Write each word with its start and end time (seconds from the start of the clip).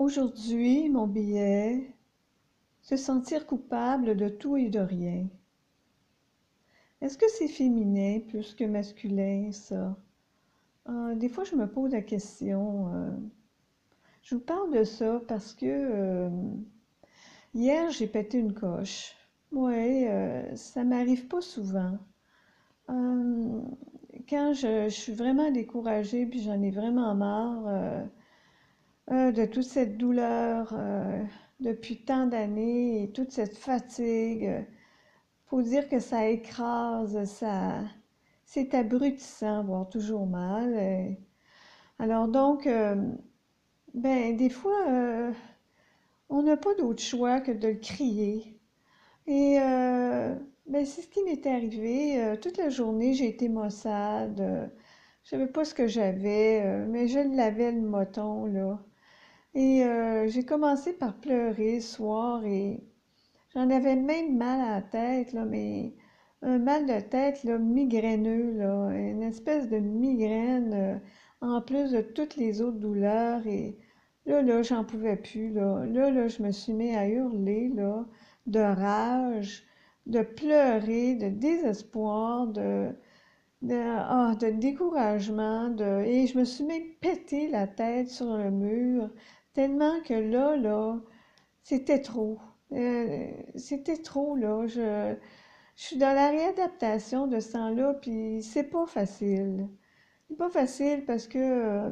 Aujourd'hui, 0.00 0.88
mon 0.88 1.06
billet, 1.06 1.94
se 2.80 2.96
sentir 2.96 3.46
coupable 3.46 4.16
de 4.16 4.30
tout 4.30 4.56
et 4.56 4.70
de 4.70 4.78
rien. 4.80 5.26
Est-ce 7.02 7.18
que 7.18 7.28
c'est 7.28 7.48
féminin 7.48 8.20
plus 8.26 8.54
que 8.54 8.64
masculin, 8.64 9.52
ça? 9.52 9.98
Ah, 10.86 11.12
des 11.16 11.28
fois, 11.28 11.44
je 11.44 11.54
me 11.54 11.66
pose 11.70 11.92
la 11.92 12.00
question. 12.00 12.88
euh, 12.94 13.10
je 14.22 14.36
vous 14.36 14.40
parle 14.40 14.72
de 14.72 14.84
ça 14.84 15.20
parce 15.28 15.52
que 15.52 15.66
euh, 15.66 16.30
hier, 17.54 17.90
j'ai 17.90 18.06
pété 18.06 18.38
une 18.38 18.54
coche. 18.54 19.14
Euh, 19.54 20.56
ça 20.56 20.82
m'arrive 20.82 21.26
pas 21.28 21.42
souvent. 21.42 21.98
Euh, 22.88 23.60
quand 24.30 24.54
je, 24.54 24.88
je 24.88 24.94
suis 24.94 25.12
vraiment 25.12 25.50
découragée, 25.50 26.24
puis 26.24 26.40
j'en 26.40 26.62
ai 26.62 26.70
vraiment 26.70 27.14
marre 27.14 28.08
euh, 29.10 29.32
de 29.32 29.44
toute 29.44 29.64
cette 29.64 29.96
douleur 29.98 30.72
euh, 30.72 31.24
depuis 31.58 32.04
tant 32.04 32.26
d'années 32.26 33.02
et 33.02 33.12
toute 33.12 33.32
cette 33.32 33.56
fatigue, 33.56 34.46
euh, 34.46 34.62
faut 35.46 35.62
dire 35.62 35.88
que 35.88 35.98
ça 35.98 36.28
écrase, 36.28 37.24
ça, 37.24 37.82
c'est 38.44 38.74
abrutissant, 38.74 39.64
voire 39.64 39.88
toujours 39.88 40.26
mal. 40.26 41.16
alors 41.98 42.28
donc, 42.28 42.68
ben 43.94 44.36
des 44.36 44.50
fois, 44.50 45.32
on 46.28 46.42
n'a 46.42 46.56
pas 46.56 46.74
d'autre 46.74 47.02
choix 47.02 47.40
que 47.40 47.52
de 47.52 47.68
le 47.68 47.74
crier. 47.76 48.60
Et 49.26 49.56
ben, 49.58 50.86
c'est 50.86 51.02
ce 51.02 51.08
qui 51.08 51.22
m'est 51.24 51.46
arrivé. 51.46 52.36
Toute 52.40 52.58
la 52.58 52.70
journée, 52.70 53.14
j'ai 53.14 53.28
été 53.28 53.48
maussade. 53.48 54.70
Je 55.24 55.30
savais 55.30 55.48
pas 55.48 55.64
ce 55.64 55.74
que 55.74 55.86
j'avais, 55.88 56.86
mais 56.86 57.08
je 57.08 57.18
l'avais 57.36 57.72
le 57.72 57.82
moton, 57.82 58.46
là. 58.46 58.80
Et 59.54 59.84
euh, 59.84 60.28
j'ai 60.28 60.44
commencé 60.44 60.92
par 60.92 61.14
pleurer 61.20 61.80
ce 61.80 61.96
soir 61.96 62.44
et 62.44 62.80
j'en 63.54 63.68
avais 63.70 63.96
même 63.96 64.36
mal 64.36 64.60
à 64.60 64.74
la 64.76 64.82
tête, 64.82 65.32
là, 65.32 65.44
mais 65.44 65.94
un 66.42 66.58
mal 66.58 66.86
de 66.86 67.00
tête, 67.00 67.44
là, 67.44 67.58
migraineux, 67.58 68.52
là, 68.52 68.90
une 68.90 69.22
espèce 69.22 69.68
de 69.68 69.78
migraine, 69.78 70.72
euh, 70.74 70.98
en 71.40 71.60
plus 71.60 71.92
de 71.92 72.00
toutes 72.00 72.36
les 72.36 72.62
autres 72.62 72.78
douleurs. 72.78 73.46
Et 73.46 73.76
là, 74.26 74.42
là, 74.42 74.62
j'en 74.62 74.84
pouvais 74.84 75.16
plus, 75.16 75.52
là. 75.52 75.84
Là, 75.86 76.10
là, 76.10 76.28
je 76.28 76.42
me 76.42 76.52
suis 76.52 76.72
mis 76.72 76.94
à 76.94 77.08
hurler, 77.08 77.68
là, 77.74 78.06
de 78.46 78.60
rage, 78.60 79.64
de 80.06 80.22
pleurer, 80.22 81.16
de 81.16 81.28
désespoir, 81.28 82.46
de, 82.48 82.90
de, 83.62 83.74
ah, 83.76 84.34
de 84.40 84.50
découragement, 84.50 85.68
de, 85.70 86.02
et 86.04 86.26
je 86.26 86.38
me 86.38 86.44
suis 86.44 86.64
même 86.64 86.84
pété 87.00 87.48
la 87.48 87.66
tête 87.66 88.08
sur 88.08 88.36
le 88.36 88.50
mur, 88.50 89.10
tellement 89.54 90.00
que 90.02 90.14
là, 90.14 90.56
là, 90.56 91.00
c'était 91.62 92.00
trop. 92.02 92.38
Euh, 92.72 93.30
c'était 93.56 93.98
trop, 93.98 94.36
là. 94.36 94.66
Je, 94.66 95.14
je 95.76 95.82
suis 95.82 95.96
dans 95.96 96.14
la 96.14 96.30
réadaptation 96.30 97.26
de 97.26 97.40
ce 97.40 97.52
temps-là, 97.52 97.94
puis 97.94 98.42
c'est 98.42 98.64
pas 98.64 98.86
facile. 98.86 99.68
C'est 100.28 100.36
pas 100.36 100.50
facile 100.50 101.04
parce 101.06 101.26
que 101.28 101.38
euh, 101.38 101.90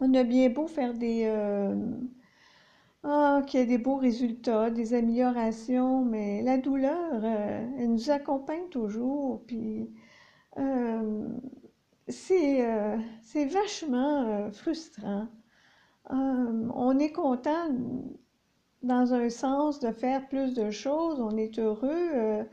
on 0.00 0.14
a 0.14 0.22
bien 0.24 0.50
beau 0.50 0.66
faire 0.66 0.94
des, 0.94 1.24
euh, 1.26 1.74
ah, 3.04 3.42
qu'il 3.46 3.60
y 3.60 3.62
ait 3.62 3.66
des 3.66 3.78
beaux 3.78 3.96
résultats, 3.96 4.70
des 4.70 4.94
améliorations, 4.94 6.04
mais 6.04 6.42
la 6.42 6.58
douleur, 6.58 7.24
elle 7.24 7.92
nous 7.92 8.10
accompagne 8.10 8.68
toujours, 8.70 9.44
puis 9.46 9.90
c'est 12.08 13.44
vachement 13.46 14.50
frustrant. 14.52 15.28
Euh, 16.10 16.68
on 16.74 16.98
est 16.98 17.12
content 17.12 17.68
dans 18.82 19.14
un 19.14 19.30
sens 19.30 19.80
de 19.80 19.92
faire 19.92 20.28
plus 20.28 20.54
de 20.54 20.70
choses, 20.70 21.20
on 21.20 21.36
est 21.36 21.58
heureux, 21.58 22.10
euh, 22.14 22.44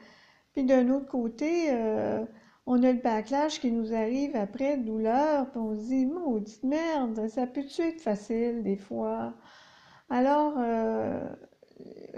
puis 0.54 0.64
d'un 0.64 0.90
autre 0.90 1.08
côté, 1.08 1.72
euh, 1.72 2.26
on 2.66 2.84
a 2.84 2.92
le 2.92 3.00
backlash 3.02 3.60
qui 3.60 3.72
nous 3.72 3.94
arrive 3.94 4.36
après, 4.36 4.78
douleur, 4.78 5.50
puis 5.52 5.60
on 5.60 5.76
se 5.76 5.86
dit, 5.88 6.06
maudite 6.06 6.64
merde, 6.64 7.28
ça 7.30 7.48
peut-tu 7.48 7.82
être 7.82 8.02
facile 8.02 8.64
des 8.64 8.78
fois? 8.78 9.34
Alors, 10.10 10.58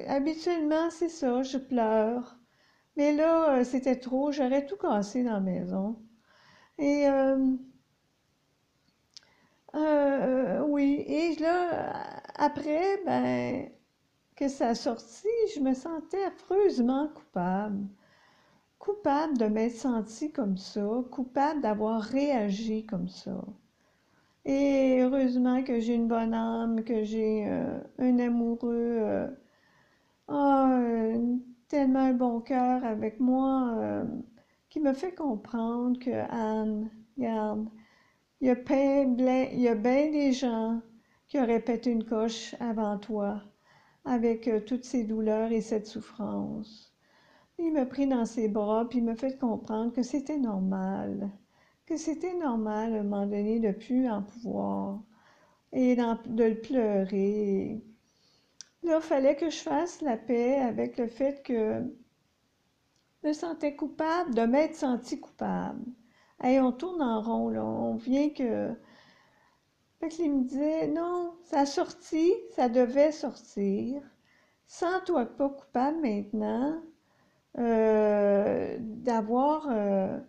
habituellement, 0.08 0.90
c'est 0.90 1.10
ça, 1.10 1.44
je 1.44 1.58
pleure. 1.58 2.38
Mais 2.98 3.14
là, 3.14 3.64
c'était 3.64 3.98
trop, 4.00 4.32
j'aurais 4.32 4.66
tout 4.66 4.78
cassé 4.78 5.24
dans 5.24 5.34
la 5.34 5.40
maison. 5.40 6.00
Et 6.78 7.06
euh, 9.76 9.80
euh, 9.80 10.62
oui, 10.68 11.04
et 11.08 11.36
là, 11.38 12.22
après, 12.36 13.02
ben, 13.06 13.70
que 14.36 14.48
ça 14.48 14.70
a 14.70 14.76
sorti, 14.76 15.28
je 15.56 15.62
me 15.62 15.74
sentais 15.74 16.24
affreusement 16.26 17.08
coupable. 17.10 17.88
Coupable 18.80 19.38
de 19.38 19.46
m'être 19.46 19.76
sentie 19.78 20.32
comme 20.32 20.58
ça, 20.58 20.88
coupable 21.12 21.62
d'avoir 21.62 22.02
réagi 22.02 22.86
comme 22.86 23.08
ça. 23.08 23.44
Et 24.46 25.00
heureusement 25.02 25.64
que 25.64 25.80
j'ai 25.80 25.96
une 25.96 26.08
bonne 26.08 26.34
âme, 26.34 26.84
que 26.84 27.04
j'ai 27.04 27.46
euh, 27.48 27.80
un 28.00 28.20
amoureux, 28.20 28.98
euh, 29.02 29.28
ah, 30.28 31.14
tellement 31.68 32.00
un 32.00 32.14
bon 32.14 32.42
cœur 32.42 32.84
avec 32.86 33.20
moi, 33.20 33.76
euh, 33.78 34.04
qui 34.70 34.80
me 34.80 34.94
fait 34.94 35.14
comprendre 35.14 36.00
que 36.00 36.12
Anne, 36.32 36.90
regarde, 37.18 37.68
il 38.42 38.48
y 38.48 39.68
a 39.68 39.76
bien, 39.76 40.12
des 40.12 40.34
gens 40.34 40.82
qui 41.28 41.40
auraient 41.40 41.62
pété 41.62 41.92
une 41.92 42.04
coche 42.04 42.56
avant 42.60 42.98
toi, 42.98 43.40
avec 44.04 44.48
euh, 44.48 44.60
toutes 44.60 44.84
ces 44.84 45.04
douleurs 45.04 45.52
et 45.52 45.62
cette 45.62 45.86
souffrance. 45.86 46.92
Il 47.60 47.74
m'a 47.74 47.86
pris 47.86 48.08
dans 48.08 48.26
ses 48.26 48.48
bras, 48.48 48.90
puis 48.90 48.98
il 48.98 49.06
m'a 49.06 49.16
fait 49.16 49.38
comprendre 49.38 49.94
que 49.94 50.02
c'était 50.02 50.40
normal, 50.40 51.30
que 51.86 51.98
c'était 51.98 52.34
normal 52.34 52.96
à 52.96 53.00
un 53.02 53.04
moment 53.04 53.28
donné 53.28 53.60
de 53.60 53.72
plus 53.72 54.10
en 54.10 54.24
pouvoir 54.24 55.04
et 55.72 55.96
de 55.96 56.44
le 56.44 56.60
pleurer. 56.60 57.84
Là, 58.82 58.98
il 58.98 59.02
fallait 59.04 59.36
que 59.36 59.52
je 59.52 59.60
fasse 59.60 60.02
la 60.02 60.18
paix 60.18 60.56
avec 60.56 60.98
le 60.98 61.06
fait 61.06 61.44
que 61.44 61.84
je 63.22 63.28
me 63.28 63.34
sentais 63.34 63.76
coupable 63.76 64.34
de 64.34 64.42
m'être 64.42 64.76
sentie 64.76 65.20
coupable. 65.20 65.86
Hey, 66.42 66.60
on 66.60 66.72
tourne 66.72 67.02
en 67.02 67.22
rond, 67.22 67.50
là. 67.50 67.64
On 67.64 67.96
vient 67.96 68.30
que... 68.30 68.74
Fait 70.00 70.10
qu'il 70.10 70.34
me 70.34 70.44
disait, 70.44 70.88
non, 70.88 71.36
ça 71.44 71.62
a 71.62 71.66
sorti, 71.66 72.34
ça 72.56 72.70
devait 72.70 73.12
sortir. 73.12 74.02
Sens-toi 74.68 75.26
pas 75.26 75.50
coupable 75.50 76.02
maintenant 76.02 76.82
euh, 77.60 78.78
d'avoir... 78.80 79.68
euh, 79.70 80.20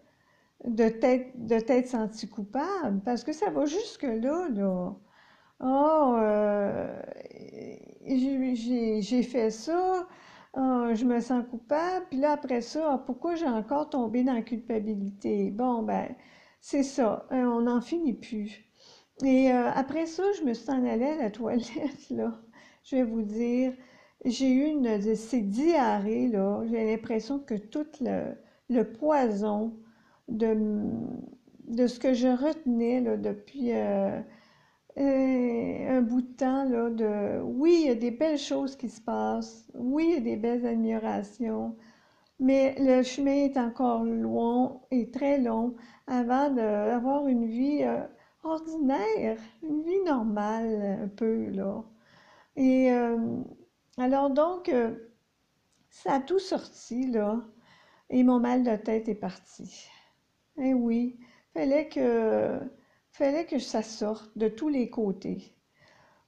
de 0.65 0.89
t'être 0.89 1.89
senti 1.89 2.29
coupable, 2.29 3.01
parce 3.05 3.25
que 3.25 3.33
ça 3.33 3.51
va 3.51 3.65
jusque-là, 3.67 4.49
là. 4.51 4.95
Oh, 5.61 6.17
j'ai 8.07 9.23
fait 9.23 9.51
ça, 9.51 10.07
ah, 10.55 10.91
je 10.95 11.05
me 11.05 11.21
sens 11.21 11.45
coupable, 11.51 12.07
puis 12.11 12.19
là, 12.21 12.33
après 12.33 12.61
ça, 12.61 12.93
ah, 12.95 12.99
pourquoi 12.99 13.35
j'ai 13.37 13.49
encore 13.49 13.89
tombé 13.91 14.23
dans 14.25 14.35
la 14.35 14.43
culpabilité? 14.43 15.51
Bon, 15.51 15.83
ben, 15.83 16.15
c'est 16.61 16.83
ça, 16.83 17.27
hein, 17.31 17.47
on 17.49 17.63
n'en 17.63 17.81
finit 17.81 18.13
plus. 18.15 18.65
Et 19.25 19.53
euh, 19.53 19.71
après 19.75 20.07
ça, 20.07 20.25
je 20.39 20.45
me 20.45 20.55
suis 20.55 20.71
en 20.71 20.85
allée 20.87 21.07
à 21.07 21.17
la 21.17 21.31
toilette, 21.33 22.11
là. 22.11 22.41
Je 22.85 22.97
vais 22.97 23.05
vous 23.05 23.23
dire, 23.23 23.75
j'ai 24.25 24.51
eu 24.51 24.65
une 24.67 24.99
de 25.01 25.15
ces 25.15 25.43
diarrhées, 25.43 26.29
là. 26.29 26.63
J'ai 26.67 26.85
l'impression 26.87 27.39
que 27.41 27.55
tout 27.55 27.87
le, 28.01 28.35
le 28.71 28.85
poison 28.93 29.75
de, 30.29 30.57
de 31.69 31.87
ce 31.87 31.99
que 32.01 32.15
je 32.15 32.29
retenais, 32.29 33.01
là, 33.01 33.17
depuis 33.17 33.73
euh, 34.99 35.99
un 35.99 36.03
bout 36.03 36.23
de 36.23 36.33
temps, 36.37 36.65
là, 36.65 36.91
de 36.91 37.41
oui, 37.43 37.81
il 37.83 37.87
y 37.89 37.91
a 37.91 37.95
des 37.95 38.11
belles 38.11 38.39
choses 38.39 38.77
qui 38.77 38.89
se 38.89 39.01
passent, 39.01 39.71
oui, 39.75 40.07
il 40.09 40.15
y 40.15 40.17
a 40.19 40.21
des 40.21 40.37
belles 40.37 40.67
améliorations, 40.67 41.77
mais 42.41 42.75
le 42.79 43.03
chemin 43.03 43.45
est 43.45 43.57
encore 43.57 44.05
long 44.05 44.83
et 44.91 45.11
très 45.11 45.39
long 45.39 45.75
avant 46.07 46.51
d'avoir 46.51 47.27
une 47.29 47.47
vie 47.47 47.83
euh, 47.83 48.05
ordinaire, 48.45 49.39
une 49.63 49.83
vie 49.83 50.03
normale, 50.05 50.99
un 51.05 51.09
peu, 51.09 51.51
là. 51.51 51.85
Et 52.57 52.93
euh, 52.93 53.19
alors 53.99 54.31
donc, 54.31 54.73
ça 55.91 56.15
a 56.15 56.21
tout 56.21 56.39
sorti, 56.39 57.07
là, 57.07 57.41
et 58.11 58.25
mon 58.25 58.41
mal 58.41 58.65
de 58.65 58.77
tête 58.77 59.09
est 59.09 59.15
parti. 59.15 59.89
Eh 60.59 60.75
oui, 60.75 61.19
fallait 61.55 61.89
que, 61.89 62.61
fallait 63.13 63.47
que 63.47 63.59
ça 63.61 63.83
sorte 63.83 64.37
de 64.39 64.49
tous 64.49 64.69
les 64.69 64.91
côtés. 64.91 65.55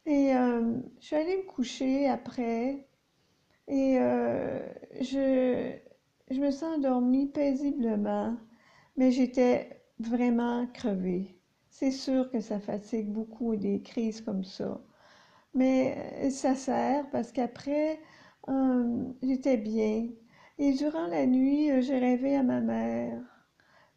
Et 0.06 0.34
euh, 0.36 0.78
je 1.00 1.06
suis 1.06 1.16
allée 1.16 1.38
me 1.38 1.44
coucher 1.46 2.08
après 2.08 2.86
et 3.68 3.98
euh, 4.00 4.60
je, 5.00 5.72
je 6.30 6.40
me 6.40 6.50
suis 6.50 6.64
endormie 6.66 7.28
paisiblement, 7.28 8.36
mais 8.96 9.12
j'étais 9.12 9.82
vraiment 10.00 10.66
crevée. 10.68 11.38
C'est 11.70 11.92
sûr 11.92 12.30
que 12.30 12.40
ça 12.40 12.60
fatigue 12.60 13.08
beaucoup 13.12 13.56
des 13.56 13.82
crises 13.82 14.20
comme 14.22 14.44
ça. 14.44 14.80
mais 15.54 16.30
ça 16.30 16.54
sert 16.56 17.10
parce 17.10 17.32
qu'après, 17.32 18.00
j'étais 19.22 19.56
bien. 19.56 20.08
Et 20.58 20.72
durant 20.72 21.06
la 21.06 21.26
nuit, 21.26 21.82
j'ai 21.82 21.98
rêvé 21.98 22.36
à 22.36 22.42
ma 22.42 22.60
mère. 22.60 23.20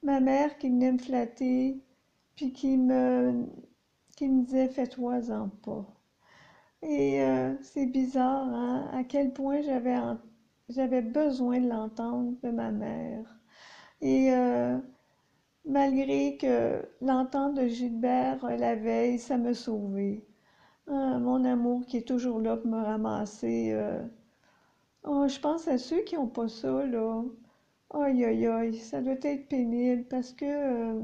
Ma 0.03 0.19
mère 0.21 0.57
qui 0.57 0.69
venait 0.69 0.91
me 0.93 0.97
flatter, 0.99 1.81
puis 2.37 2.53
qui 2.53 2.77
me, 2.77 3.45
qui 4.15 4.29
me 4.29 4.43
disait 4.45 4.69
Fais-toi-en 4.69 5.49
pas. 5.49 5.85
Et 6.83 7.21
c'est 7.61 7.87
bizarre, 7.87 8.47
hein, 8.53 8.89
à 8.93 9.03
quel 9.03 9.33
point 9.33 9.61
j'avais, 9.61 9.97
j'avais 10.69 11.01
besoin 11.01 11.59
de 11.61 11.67
l'entendre 11.69 12.33
de 12.43 12.49
ma 12.51 12.71
mère. 12.71 13.25
Et 14.01 14.29
malgré 15.65 16.37
que 16.37 16.83
l'entente 17.01 17.55
de 17.55 17.67
Gilbert 17.67 18.45
la 18.45 18.75
veille, 18.75 19.19
ça 19.19 19.37
me 19.37 19.53
sauvait. 19.53 20.25
Ah, 20.87 21.19
mon 21.19 21.45
amour 21.45 21.85
qui 21.85 21.97
est 21.97 22.07
toujours 22.07 22.39
là 22.41 22.57
pour 22.57 22.67
me 22.71 22.83
ramasser. 22.83 23.75
Oh, 25.03 25.27
je 25.27 25.39
pense 25.39 25.67
à 25.67 25.77
ceux 25.79 26.01
qui 26.03 26.15
n'ont 26.15 26.27
pas 26.27 26.47
ça, 26.47 26.85
là. 26.85 27.23
Aïe, 27.91 28.25
aïe, 28.25 28.45
aïe, 28.47 28.77
ça 28.77 29.01
doit 29.01 29.15
être 29.23 29.47
pénible 29.47 30.05
parce 30.09 30.33
que 30.33 30.45
euh, 30.45 31.01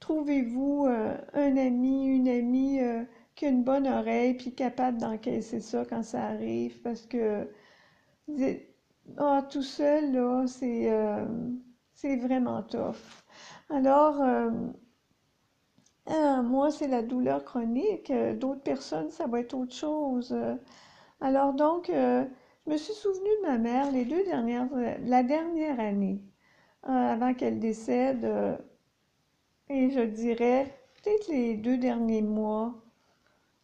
trouvez-vous 0.00 0.86
euh, 0.86 1.16
un 1.34 1.56
ami, 1.56 2.06
une 2.06 2.28
amie 2.28 2.80
euh, 2.80 3.04
qui 3.34 3.46
a 3.46 3.48
une 3.50 3.64
bonne 3.64 3.86
oreille 3.86 4.34
puis 4.34 4.54
capable 4.54 4.98
d'encaisser 4.98 5.60
ça 5.60 5.84
quand 5.84 6.02
ça 6.02 6.24
arrive? 6.26 6.80
Parce 6.82 7.06
que 7.06 7.48
oh, 9.18 9.38
tout 9.50 9.62
seul, 9.62 10.12
là, 10.12 10.46
c'est 10.46 10.90
c'est 11.94 12.16
vraiment 12.16 12.62
tough. 12.62 13.24
Alors, 13.70 14.22
moi, 16.42 16.70
c'est 16.70 16.88
la 16.88 17.02
douleur 17.02 17.44
chronique. 17.44 18.12
D'autres 18.38 18.62
personnes, 18.62 19.10
ça 19.10 19.26
va 19.26 19.40
être 19.40 19.54
autre 19.54 19.74
chose. 19.74 20.36
Alors 21.20 21.52
donc, 21.54 21.90
je 22.66 22.72
me 22.72 22.76
suis 22.78 22.94
souvenue 22.94 23.30
de 23.42 23.48
ma 23.48 23.58
mère 23.58 23.92
les 23.92 24.04
deux 24.04 24.24
dernières, 24.24 24.68
la 25.04 25.22
dernière 25.22 25.78
année, 25.78 26.20
euh, 26.88 26.90
avant 26.90 27.32
qu'elle 27.32 27.60
décède, 27.60 28.24
euh, 28.24 28.56
et 29.68 29.90
je 29.90 30.00
dirais 30.00 30.72
peut-être 31.02 31.28
les 31.28 31.56
deux 31.56 31.78
derniers 31.78 32.22
mois. 32.22 32.74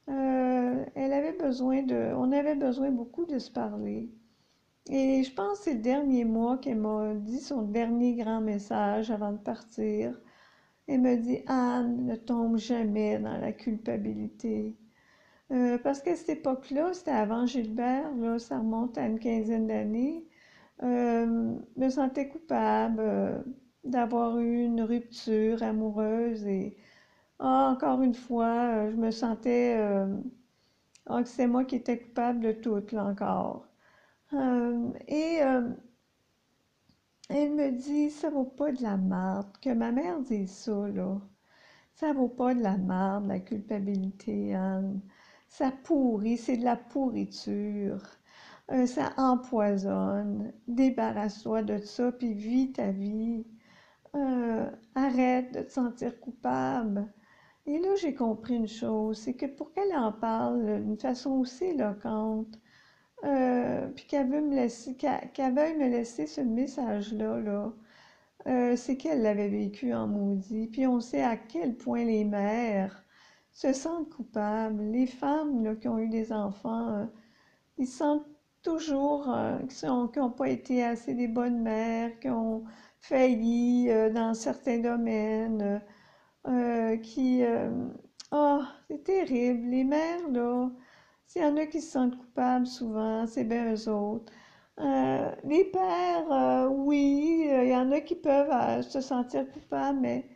Euh, 0.09 0.85
elle 0.95 1.13
avait 1.13 1.33
besoin 1.33 1.83
de, 1.83 2.13
on 2.17 2.33
avait 2.33 2.57
besoin 2.57 2.91
beaucoup 2.91 3.25
de 3.25 3.39
se 3.39 3.51
parler. 3.51 4.11
Et 4.91 5.23
je 5.23 5.33
pense 5.33 5.59
que 5.59 5.65
c'est 5.65 5.75
le 5.75 5.81
dernier 5.81 6.25
mois 6.25 6.59
qu'elle 6.59 6.79
m'a 6.79 7.15
dit 7.15 7.41
son 7.41 7.63
dernier 7.63 8.15
grand 8.17 8.41
message 8.41 9.11
avant 9.11 9.33
de 9.33 9.39
partir. 9.39 10.19
Elle 10.89 11.01
me 11.03 11.17
dit 11.17 11.41
Anne, 11.47 12.07
ne 12.07 12.17
tombe 12.17 12.57
jamais 12.59 13.19
dans 13.19 13.39
la 13.39 13.53
culpabilité. 13.53 14.77
Euh, 15.53 15.79
parce 15.79 16.03
qu'à 16.03 16.17
cette 16.17 16.31
époque-là, 16.31 16.93
c'était 16.95 17.11
avant 17.13 17.47
Gilbert, 17.47 18.13
là, 18.17 18.39
ça 18.39 18.59
remonte 18.59 18.99
à 18.99 19.07
une 19.07 19.19
quinzaine 19.21 19.67
d'années. 19.69 20.25
Euh, 20.83 21.55
me 21.77 21.89
sentais 21.91 22.29
coupable 22.29 23.45
d'avoir 23.85 24.39
eu 24.39 24.65
une 24.65 24.83
rupture 24.83 25.63
amoureuse 25.63 26.47
et 26.47 26.77
ah, 27.39 27.73
encore 27.77 28.03
une 28.03 28.15
fois, 28.15 28.91
je 28.91 28.97
me 28.97 29.11
sentais 29.11 29.77
ah, 31.07 31.23
que 31.23 31.29
c'est 31.29 31.47
moi 31.47 31.65
qui 31.65 31.77
étais 31.77 31.99
coupable 31.99 32.41
de 32.41 32.53
tout, 32.53 32.83
là 32.93 33.05
encore. 33.05 33.69
et 35.09 35.41
elle 37.29 37.55
me 37.55 37.71
dit, 37.73 38.11
ça 38.11 38.31
vaut 38.31 38.45
pas 38.45 38.73
de 38.73 38.83
la 38.83 38.97
merde, 38.97 39.49
que 39.61 39.71
ma 39.71 39.91
mère 39.93 40.21
dit 40.21 40.47
ça, 40.47 40.89
là. 40.89 41.21
Ça 41.95 42.13
vaut 42.13 42.29
pas 42.29 42.55
de 42.55 42.63
la 42.63 42.77
merde, 42.79 43.27
la 43.27 43.41
culpabilité, 43.41 44.55
Anne 44.55 45.01
ça 45.53 45.71
pourrit, 45.71 46.39
c'est 46.39 46.57
de 46.57 46.65
la 46.65 46.77
pourriture. 46.77 48.03
Euh, 48.71 48.87
ça 48.87 49.13
empoisonne. 49.19 50.53
Débarrasse-toi 50.67 51.63
de 51.63 51.79
ça, 51.79 52.11
puis 52.13 52.33
vis 52.35 52.73
ta 52.73 52.91
vie. 52.91 53.45
Euh, 54.17 54.71
arrête 54.95 55.55
de 55.55 55.63
te 55.63 55.73
sentir 55.73 56.21
coupable. 56.21 57.13
Et 57.67 57.79
là, 57.79 57.95
j'ai 57.97 58.15
compris 58.15 58.57
une 58.57 58.69
chose, 58.69 59.19
c'est 59.19 59.35
que 59.35 59.47
pour 59.47 59.73
qu'elle 59.73 59.95
en 59.97 60.13
parle 60.13 60.83
d'une 60.83 60.99
façon 60.99 61.33
aussi 61.33 61.65
éloquente, 61.65 62.59
euh, 63.25 63.89
puis 63.89 64.07
qu'elle 64.07 64.29
veut 64.29 64.41
me 64.43 64.55
laisser, 64.55 64.97
veuille 65.01 65.77
me 65.77 65.89
laisser 65.89 66.27
ce 66.27 66.41
message-là, 66.41 67.41
là, 67.41 67.73
c'est 68.77 68.97
qu'elle 68.97 69.23
l'avait 69.23 69.49
vécu 69.49 69.95
en 69.95 70.09
maudit. 70.09 70.67
Puis 70.69 70.87
on 70.87 71.01
sait 71.01 71.23
à 71.23 71.37
quel 71.37 71.77
point 71.77 72.05
les 72.05 72.25
mères 72.25 73.03
se 73.53 73.73
sentent 73.73 74.11
coupables. 74.11 74.83
Les 74.83 75.07
femmes 75.07 75.79
qui 75.79 75.89
ont 75.89 75.99
eu 75.99 76.09
des 76.09 76.33
enfants, 76.33 76.89
euh, 76.89 77.07
ils 77.79 77.87
sentent 77.87 78.27
toujours 78.63 79.31
euh, 79.31 79.59
qu'ils 79.67 79.89
n'ont 79.89 80.31
pas 80.31 80.49
été 80.49 80.85
assez 80.85 81.15
des 81.15 81.29
bonnes 81.29 81.63
mères, 81.63 82.19
qui 82.21 82.31
ont 82.31 82.65
failli 83.03 83.91
euh, 83.91 84.11
dans 84.11 84.35
certains 84.35 84.79
domaines, 84.79 85.83
qui... 87.03 87.45
oh, 88.33 88.63
c'est 88.89 89.05
terrible. 89.05 89.69
Les 89.69 89.85
mères, 89.85 90.29
là, 90.31 90.71
s'il 91.27 91.43
y 91.43 91.45
en 91.45 91.57
a 91.57 91.67
qui 91.67 91.81
se 91.81 91.93
sentent 91.93 92.19
coupables 92.19 92.67
souvent, 92.67 93.27
c'est 93.27 93.45
bien 93.45 93.75
eux 93.75 93.89
autres. 93.89 94.33
les 95.45 95.65
pères, 95.73 96.71
oui, 96.73 97.47
il 97.47 97.69
y 97.69 97.77
en 97.77 97.93
a 97.93 98.01
qui 98.01 98.17
peuvent 98.17 98.83
se 98.83 99.01
sentir 99.01 99.51
coupables, 99.53 100.01
mais 100.01 100.27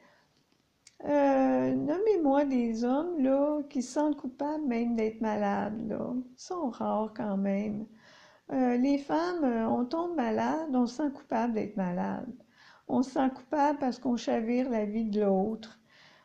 euh, 1.05 1.75
nommez-moi 1.75 2.45
des 2.47 2.85
hommes 2.85 3.23
là, 3.23 3.63
qui 3.69 3.83
se 3.83 3.93
sentent 3.93 4.17
coupables 4.17 4.65
même 4.65 4.97
d'être 4.97 5.21
malades. 5.21 5.89
Là. 5.89 6.13
Ils 6.15 6.41
sont 6.41 6.71
rares 6.71 7.13
quand 7.15 7.37
même. 7.37 7.87
Euh, 8.53 8.77
les 8.77 8.99
femmes, 8.99 9.45
euh, 9.45 9.69
on 9.69 9.85
tombe 9.85 10.17
malade, 10.17 10.71
on 10.75 10.87
se 10.87 10.97
sent 10.97 11.11
coupable 11.15 11.55
d'être 11.55 11.77
malade. 11.77 12.33
On 12.89 13.03
se 13.03 13.11
sent 13.11 13.31
coupable 13.35 13.79
parce 13.79 13.99
qu'on 13.99 14.17
chavire 14.17 14.71
la 14.71 14.85
vie 14.85 15.05
de 15.05 15.23
l'autre. 15.23 15.79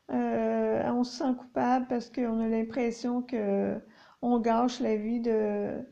on 0.09 1.03
se 1.03 1.17
sent 1.17 1.35
coupable 1.37 1.87
parce 1.87 2.09
qu'on 2.09 2.39
a 2.39 2.47
l'impression 2.47 3.21
qu'on 3.23 4.39
gâche 4.39 4.79
la 4.79 4.95
vie 4.95 5.21
de, 5.21 5.83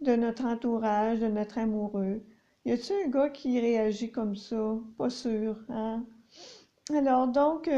notre 0.00 0.44
entourage, 0.44 1.20
de 1.20 1.28
notre 1.28 1.58
amoureux. 1.58 2.22
Y 2.64 2.72
a-t-il 2.72 3.06
un 3.06 3.10
gars 3.10 3.30
qui 3.30 3.60
réagit 3.60 4.10
comme 4.10 4.36
ça? 4.36 4.76
Pas 4.98 5.10
sûr, 5.10 5.56
hein? 5.70 6.04
Alors, 6.90 7.28
donc, 7.28 7.68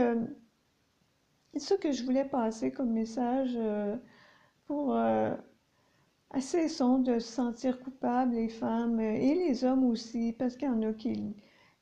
c'est 1.53 1.61
ça 1.61 1.77
que 1.77 1.91
je 1.93 2.05
voulais 2.05 2.25
passer 2.25 2.71
comme 2.71 2.93
message 2.93 3.55
euh, 3.57 3.97
pour 4.67 4.95
euh, 4.95 5.35
cessons 6.39 6.99
de 7.01 7.19
se 7.19 7.33
sentir 7.33 7.81
coupables, 7.81 8.35
les 8.35 8.49
femmes 8.49 9.01
euh, 9.01 9.15
et 9.15 9.35
les 9.35 9.65
hommes 9.65 9.85
aussi, 9.85 10.33
parce 10.33 10.57
qu'il 10.57 10.69
y 10.69 10.71
en 10.71 10.83
a 10.83 10.93
qui, 10.93 11.35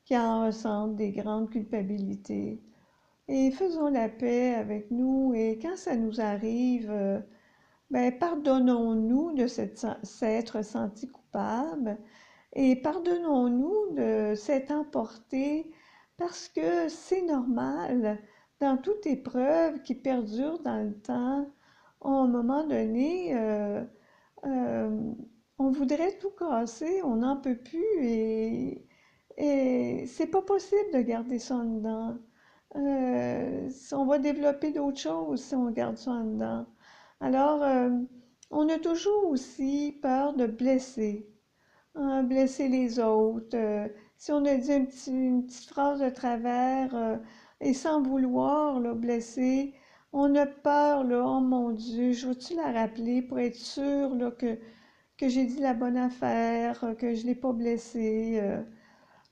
qui 0.09 0.17
en 0.17 0.47
ressentent 0.47 0.95
des 0.95 1.11
grandes 1.11 1.51
culpabilités. 1.51 2.59
Et 3.27 3.51
faisons 3.51 3.89
la 3.89 4.09
paix 4.09 4.55
avec 4.55 4.89
nous 4.89 5.35
et 5.35 5.59
quand 5.61 5.77
ça 5.77 5.95
nous 5.95 6.19
arrive, 6.19 6.91
ben, 7.91 8.17
pardonnons-nous 8.17 9.33
de 9.33 9.45
s'être 9.45 10.65
senti 10.65 11.07
coupable 11.07 11.95
et 12.53 12.75
pardonnons-nous 12.77 13.93
de 13.93 14.33
s'être 14.33 14.71
emporté 14.71 15.71
parce 16.17 16.49
que 16.49 16.89
c'est 16.89 17.21
normal 17.21 18.17
dans 18.59 18.77
toute 18.77 19.05
épreuve 19.05 19.83
qui 19.83 19.93
perdure 19.93 20.57
dans 20.63 20.83
le 20.83 20.95
temps, 20.95 21.47
à 22.03 22.09
un 22.09 22.27
moment 22.27 22.65
donné, 22.65 23.37
euh, 23.37 23.83
euh, 24.43 25.13
on 25.59 25.69
voudrait 25.69 26.17
tout 26.17 26.31
casser, 26.31 27.03
on 27.03 27.17
n'en 27.17 27.37
peut 27.37 27.57
plus 27.57 27.85
et, 28.01 28.88
et 29.39 30.05
c'est 30.07 30.27
pas 30.27 30.41
possible 30.41 30.91
de 30.93 31.01
garder 31.01 31.39
ça 31.39 31.55
dedans. 31.63 32.17
Euh, 32.75 33.69
on 33.93 34.05
va 34.05 34.19
développer 34.19 34.71
d'autres 34.73 34.99
choses 34.99 35.41
si 35.41 35.55
on 35.55 35.71
garde 35.71 35.97
ça 35.97 36.11
dedans. 36.23 36.65
Alors, 37.21 37.63
on 38.51 38.69
a 38.69 38.79
toujours 38.79 39.27
aussi 39.29 39.97
peur 40.01 40.33
de 40.33 40.45
blesser, 40.47 41.29
hein, 41.95 42.23
blesser 42.23 42.67
les 42.67 42.99
autres. 42.99 43.57
si 44.17 44.31
on 44.31 44.45
a 44.45 44.55
dit 44.55 44.73
une 45.07 45.45
petite 45.45 45.69
phrase 45.69 46.01
de 46.01 46.09
travers, 46.09 47.19
et 47.61 47.73
sans 47.73 48.01
vouloir 48.01 48.79
le 48.79 48.93
blesser, 48.93 49.73
on 50.13 50.35
a 50.35 50.45
peur, 50.45 51.03
là, 51.03 51.23
oh 51.25 51.39
mon 51.41 51.71
Dieu, 51.71 52.13
je 52.13 52.27
veux-tu 52.27 52.55
la 52.55 52.71
rappeler 52.71 53.21
pour 53.21 53.39
être 53.39 53.55
sûr 53.55 54.15
là, 54.15 54.31
que, 54.31 54.57
que 55.17 55.29
j'ai 55.29 55.45
dit 55.45 55.59
la 55.59 55.73
bonne 55.73 55.97
affaire, 55.97 56.95
que 56.97 57.13
je 57.15 57.23
ne 57.23 57.27
l'ai 57.27 57.35
pas 57.35 57.53
blessé. 57.53 58.41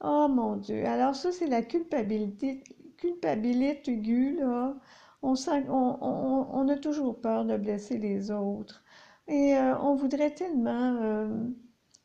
Oh 0.01 0.27
mon 0.27 0.57
Dieu. 0.57 0.85
Alors 0.85 1.15
ça, 1.15 1.31
c'est 1.31 1.47
la 1.47 1.61
culpabilité, 1.63 2.63
culpabilité 2.97 3.93
aiguë, 3.93 4.37
là. 4.39 4.75
On, 5.23 5.35
sent, 5.35 5.65
on, 5.69 6.67
a 6.69 6.77
toujours 6.77 7.19
peur 7.21 7.45
de 7.45 7.57
blesser 7.57 7.97
les 7.97 8.31
autres. 8.31 8.83
Et 9.27 9.55
euh, 9.57 9.77
on 9.79 9.95
voudrait 9.95 10.33
tellement, 10.33 10.95
euh, 11.01 11.27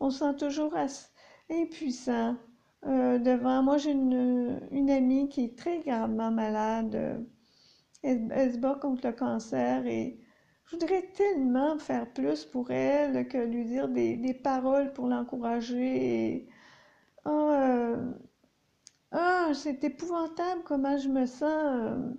on 0.01 0.11
se 0.11 0.21
sent 0.21 0.37
toujours 0.37 0.75
impuissant 1.51 2.37
euh, 2.87 3.19
devant 3.19 3.63
moi, 3.63 3.79
j'ai 3.79 3.93
une, 3.93 4.91
amie 4.91 5.29
qui 5.29 5.45
est 5.45 5.59
très 5.59 5.81
gravement 5.81 6.31
malade. 6.31 7.27
Elle, 8.03 8.53
se 8.53 8.59
bat 8.59 8.77
contre 8.81 9.07
le 9.07 9.13
cancer 9.13 9.87
et 9.87 10.19
je 10.65 10.77
voudrais 10.77 11.03
tellement 11.15 11.79
faire 11.79 12.13
plus 12.13 12.45
pour 12.45 12.71
elle 12.71 13.29
que 13.29 13.39
lui 13.39 13.65
dire 13.65 13.89
des 13.89 14.35
paroles 14.43 14.93
pour 14.93 15.07
l'encourager. 15.07 16.49
Ah, 19.11 19.53
c'est 19.55 19.85
épouvantable 19.85 20.63
comment 20.65 20.99
je 20.99 21.09
me 21.09 21.25
sens. 21.25 21.47
euh, 21.49 22.13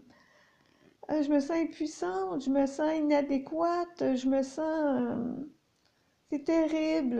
euh, 1.12 1.24
je 1.24 1.30
me 1.30 1.40
sens 1.40 1.52
impuissante, 1.58 2.44
je 2.44 2.50
me 2.50 2.66
sens 2.66 2.94
inadéquate, 2.98 4.16
je 4.16 4.28
me 4.28 4.42
sens... 4.44 5.18
c'est 6.30 6.44
terrible. 6.44 7.20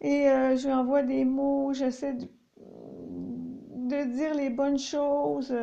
et 0.00 0.24
je 0.56 0.66
lui 0.66 0.72
envoie 0.72 1.02
des 1.02 1.24
mots, 1.24 1.72
j'essaie 1.74 2.14
de, 2.14 2.26
de 2.58 4.04
dire 4.16 4.34
les 4.34 4.50
bonnes 4.50 4.78
choses. 4.78 5.54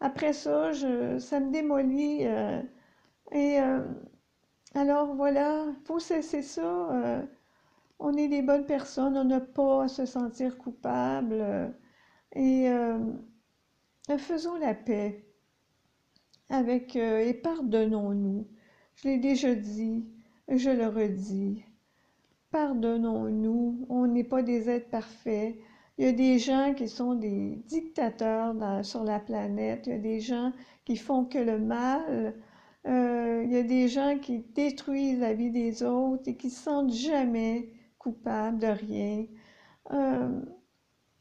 après 0.00 0.32
ça, 0.32 0.72
je, 0.72 1.18
ça 1.18 1.40
me 1.40 1.50
démolit. 1.52 2.24
et 3.32 3.58
alors 4.74 5.14
voilà, 5.14 5.66
faut 5.84 6.00
cesser 6.00 6.42
ça. 6.42 7.22
On 8.00 8.16
est 8.16 8.28
des 8.28 8.42
bonnes 8.42 8.66
personnes, 8.66 9.16
on 9.16 9.24
n'a 9.24 9.40
pas 9.40 9.84
à 9.84 9.88
se 9.88 10.06
sentir 10.06 10.58
coupable. 10.58 11.74
et 12.32 12.68
euh, 12.70 12.98
faisons 14.18 14.56
la 14.56 14.74
paix 14.74 15.24
avec 16.48 16.96
euh, 16.96 17.20
et 17.20 17.34
pardonnons-nous. 17.34 18.46
Je 18.96 19.08
l'ai 19.08 19.18
déjà 19.18 19.54
dit, 19.54 20.04
je 20.48 20.70
le 20.70 20.88
redis. 20.88 21.64
Pardonnons-nous, 22.50 23.86
on 23.88 24.06
n'est 24.06 24.24
pas 24.24 24.42
des 24.42 24.68
êtres 24.68 24.90
parfaits. 24.90 25.56
Il 25.98 26.04
y 26.04 26.08
a 26.08 26.12
des 26.12 26.38
gens 26.38 26.74
qui 26.74 26.88
sont 26.88 27.14
des 27.14 27.62
dictateurs 27.66 28.54
sur 28.84 29.04
la 29.04 29.20
planète, 29.20 29.86
il 29.86 29.92
y 29.92 29.96
a 29.96 29.98
des 29.98 30.20
gens 30.20 30.52
qui 30.84 30.96
font 30.96 31.24
que 31.24 31.38
le 31.38 31.58
mal, 31.58 32.34
Euh, 32.86 33.42
il 33.44 33.52
y 33.52 33.56
a 33.58 33.62
des 33.62 33.88
gens 33.88 34.18
qui 34.18 34.38
détruisent 34.40 35.20
la 35.20 35.34
vie 35.34 35.50
des 35.50 35.82
autres 35.82 36.28
et 36.28 36.36
qui 36.36 36.50
se 36.50 36.62
sentent 36.64 36.92
jamais 36.92 37.68
coupables 38.00 38.58
de 38.58 38.66
rien. 38.66 39.26
Euh, 39.92 40.40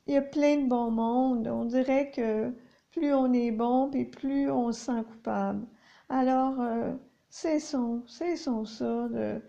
il 0.07 0.13
y 0.15 0.17
a 0.17 0.21
plein 0.23 0.57
de 0.63 0.67
bon 0.67 0.89
monde. 0.89 1.47
On 1.47 1.65
dirait 1.65 2.09
que 2.11 2.51
plus 2.91 3.13
on 3.13 3.31
est 3.33 3.51
bon, 3.51 3.89
puis 3.91 4.05
plus 4.05 4.49
on 4.49 4.71
se 4.71 4.85
sent 4.85 5.03
coupable. 5.03 5.67
Alors, 6.09 6.59
euh, 6.59 6.93
cessons, 7.29 8.03
cessons 8.07 8.65
ça 8.65 9.07
de, 9.09 9.41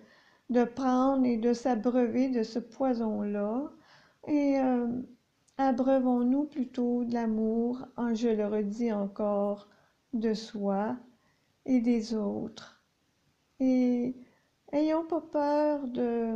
de 0.50 0.64
prendre 0.64 1.25
et 1.25 1.38
de 1.38 1.52
s'abreuver 1.54 2.28
de 2.28 2.42
ce 2.42 2.58
poison-là. 2.58 3.70
Et 4.26 4.58
euh, 4.60 4.88
abreuvons-nous 5.58 6.44
plutôt 6.44 7.04
de 7.04 7.14
l'amour, 7.14 7.87
en, 7.96 8.14
je 8.14 8.28
le 8.28 8.46
redis 8.46 8.92
encore, 8.92 9.68
de 10.12 10.34
soi 10.34 10.96
et 11.64 11.80
des 11.80 12.14
autres. 12.14 12.82
Et 13.60 14.16
ayons 14.72 15.06
pas 15.06 15.20
peur 15.20 15.87
de, 15.88 16.34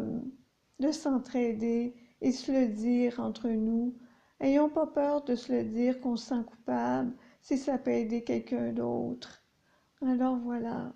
de 0.81 0.93
s'entraider 0.93 1.95
et 2.21 2.33
se 2.33 2.53
le 2.53 2.69
dire 2.69 3.21
entre 3.21 3.49
nous. 3.49 3.95
Ayons 4.41 4.69
pas 4.69 4.87
peur 4.87 5.23
de 5.25 5.35
se 5.35 5.53
le 5.53 5.65
dire 5.65 6.01
qu'on 6.01 6.17
se 6.17 6.29
sent 6.29 6.45
coupable 6.47 7.13
si 7.41 7.59
ça 7.59 7.79
peut 7.79 7.93
aider 7.93 8.25
quelqu'un 8.25 8.73
d'autre. 8.73 9.43
Alors 10.03 10.37
voilà. 10.37 10.93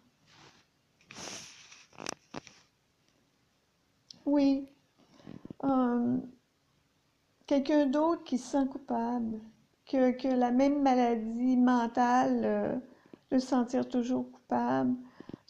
Oui, 4.27 4.69
euh, 5.65 6.19
quelqu'un 7.47 7.87
d'autre 7.87 8.25
qui 8.25 8.37
se 8.39 8.51
sent 8.51 8.67
coupable, 8.71 9.41
que, 9.87 10.11
que 10.11 10.29
la 10.29 10.51
même 10.51 10.83
maladie 10.83 11.57
mentale, 11.57 12.43
euh, 12.45 12.77
de 13.31 13.39
se 13.39 13.47
sentir 13.47 13.89
toujours 13.89 14.31
coupable. 14.31 14.95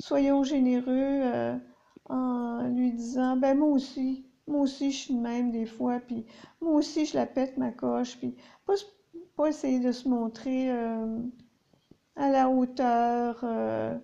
Soyons 0.00 0.44
généreux 0.44 0.86
euh, 0.88 1.56
en 2.08 2.68
lui 2.68 2.92
disant, 2.92 3.36
ben 3.36 3.58
moi 3.58 3.68
aussi, 3.68 4.26
moi 4.46 4.62
aussi 4.62 4.90
je 4.92 4.98
suis 4.98 5.14
même 5.16 5.50
des 5.52 5.66
fois, 5.66 6.00
puis 6.00 6.24
moi 6.60 6.72
aussi 6.74 7.06
je 7.06 7.16
la 7.16 7.26
pète 7.26 7.56
ma 7.58 7.70
coche, 7.72 8.18
puis 8.18 8.34
pas, 8.66 8.74
pas 9.36 9.48
essayer 9.48 9.80
de 9.80 9.92
se 9.92 10.08
montrer 10.08 10.70
euh, 10.70 11.18
à 12.16 12.30
la 12.30 12.48
hauteur. 12.50 13.40
euh, 13.44 13.96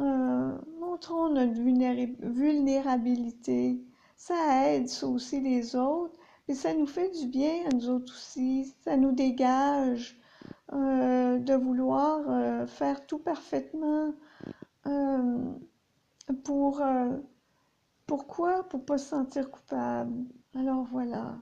euh, 0.00 0.58
montrons 0.80 1.30
notre 1.30 1.54
vulnéra- 1.54 2.14
vulnérabilité. 2.20 3.80
Ça 4.16 4.66
aide 4.68 4.88
ça 4.88 5.06
aussi 5.08 5.40
les 5.40 5.76
autres, 5.76 6.18
et 6.48 6.54
ça 6.54 6.74
nous 6.74 6.86
fait 6.86 7.10
du 7.20 7.28
bien 7.28 7.66
à 7.66 7.74
nous 7.74 7.90
autres 7.90 8.12
aussi. 8.14 8.74
Ça 8.84 8.96
nous 8.96 9.12
dégage 9.12 10.20
de 10.72 11.54
vouloir 11.56 12.68
faire 12.68 13.06
tout 13.06 13.18
parfaitement. 13.18 14.14
Pour 16.44 16.80
euh, 16.80 17.18
pourquoi? 18.06 18.68
Pour 18.68 18.84
pas 18.86 18.98
se 18.98 19.08
sentir 19.10 19.50
coupable. 19.50 20.26
Alors 20.54 20.84
voilà. 20.84 21.38